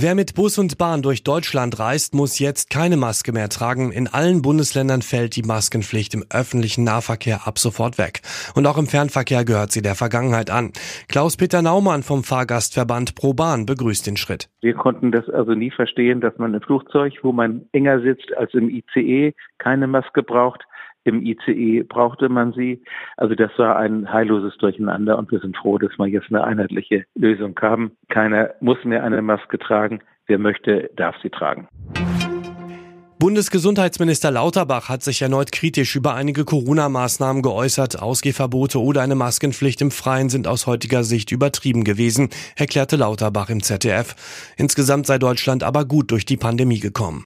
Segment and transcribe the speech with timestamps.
[0.00, 3.90] Wer mit Bus und Bahn durch Deutschland reist, muss jetzt keine Maske mehr tragen.
[3.90, 8.20] In allen Bundesländern fällt die Maskenpflicht im öffentlichen Nahverkehr ab sofort weg.
[8.54, 10.70] Und auch im Fernverkehr gehört sie der Vergangenheit an.
[11.08, 14.48] Klaus-Peter Naumann vom Fahrgastverband ProBahn begrüßt den Schritt.
[14.60, 18.54] Wir konnten das also nie verstehen, dass man im Flugzeug, wo man enger sitzt als
[18.54, 20.62] im ICE, keine Maske braucht.
[21.04, 22.82] Im ICE brauchte man sie.
[23.16, 27.04] Also das war ein heilloses Durcheinander und wir sind froh, dass wir jetzt eine einheitliche
[27.14, 27.92] Lösung haben.
[28.08, 30.00] Keiner muss mehr eine Maske tragen.
[30.26, 31.68] Wer möchte, darf sie tragen.
[33.18, 38.00] Bundesgesundheitsminister Lauterbach hat sich erneut kritisch über einige Corona-Maßnahmen geäußert.
[38.00, 43.60] Ausgehverbote oder eine Maskenpflicht im Freien sind aus heutiger Sicht übertrieben gewesen, erklärte Lauterbach im
[43.60, 44.14] ZDF.
[44.56, 47.24] Insgesamt sei Deutschland aber gut durch die Pandemie gekommen.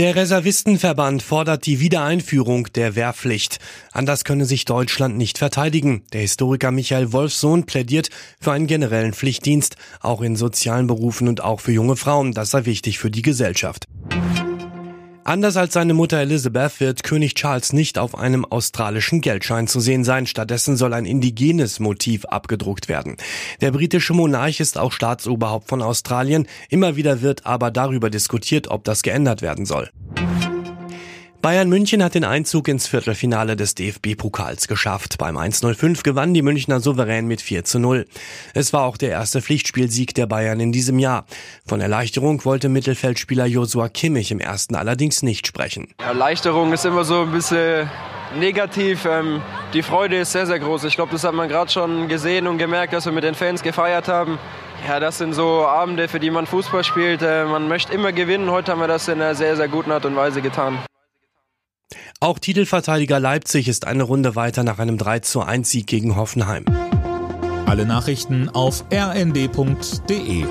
[0.00, 3.58] Der Reservistenverband fordert die Wiedereinführung der Wehrpflicht.
[3.92, 6.04] Anders könne sich Deutschland nicht verteidigen.
[6.14, 8.08] Der Historiker Michael Wolfsohn plädiert
[8.40, 12.32] für einen generellen Pflichtdienst, auch in sozialen Berufen und auch für junge Frauen.
[12.32, 13.88] Das sei wichtig für die Gesellschaft.
[15.30, 20.02] Anders als seine Mutter Elizabeth wird König Charles nicht auf einem australischen Geldschein zu sehen
[20.02, 20.26] sein.
[20.26, 23.16] Stattdessen soll ein indigenes Motiv abgedruckt werden.
[23.60, 26.48] Der britische Monarch ist auch Staatsoberhaupt von Australien.
[26.68, 29.88] Immer wieder wird aber darüber diskutiert, ob das geändert werden soll.
[31.42, 35.16] Bayern München hat den Einzug ins Viertelfinale des DFB-Pokals geschafft.
[35.16, 38.04] Beim 1-0-5 gewann die Münchner souverän mit 4 0.
[38.52, 41.24] Es war auch der erste Pflichtspielsieg der Bayern in diesem Jahr.
[41.66, 45.88] Von Erleichterung wollte Mittelfeldspieler Josua Kimmich im ersten allerdings nicht sprechen.
[45.96, 47.88] Erleichterung ist immer so ein bisschen
[48.38, 49.06] negativ.
[49.06, 49.40] Ähm,
[49.72, 50.84] die Freude ist sehr, sehr groß.
[50.84, 53.62] Ich glaube, das hat man gerade schon gesehen und gemerkt, dass wir mit den Fans
[53.62, 54.38] gefeiert haben.
[54.86, 57.22] Ja, das sind so Abende, für die man Fußball spielt.
[57.22, 58.50] Äh, man möchte immer gewinnen.
[58.50, 60.78] Heute haben wir das in einer sehr, sehr guten Art und Weise getan.
[62.22, 66.66] Auch Titelverteidiger Leipzig ist eine Runde weiter nach einem 3 zu 1 Sieg gegen Hoffenheim.
[67.64, 70.44] Alle Nachrichten auf rnd.de